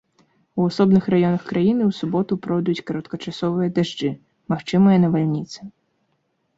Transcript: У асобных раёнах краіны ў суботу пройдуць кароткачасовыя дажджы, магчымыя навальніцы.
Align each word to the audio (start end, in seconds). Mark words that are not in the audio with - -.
У 0.61 0.63
асобных 0.69 1.03
раёнах 1.13 1.43
краіны 1.51 1.83
ў 1.87 1.91
суботу 1.99 2.33
пройдуць 2.47 2.85
кароткачасовыя 2.89 3.69
дажджы, 3.79 4.11
магчымыя 4.57 4.97
навальніцы. 5.09 5.61